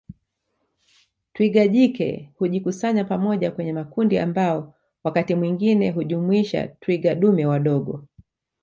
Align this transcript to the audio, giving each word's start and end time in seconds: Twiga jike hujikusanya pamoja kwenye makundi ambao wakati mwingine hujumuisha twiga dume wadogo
Twiga 1.33 1.67
jike 1.67 2.29
hujikusanya 2.37 3.03
pamoja 3.05 3.51
kwenye 3.51 3.73
makundi 3.73 4.19
ambao 4.19 4.73
wakati 5.03 5.35
mwingine 5.35 5.89
hujumuisha 5.91 6.67
twiga 6.67 7.15
dume 7.15 7.45
wadogo 7.45 8.03